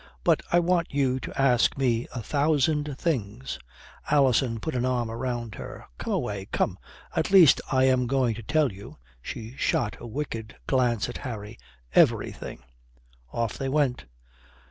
[0.23, 3.59] "But I want you to ask me a thousand things."
[4.09, 6.79] Alison put an arm round her, "Come away, come.
[7.15, 11.59] At least I am going to tell you" she shot a wicked glance at Harry
[11.93, 12.63] "everything."
[13.31, 14.05] Off they went.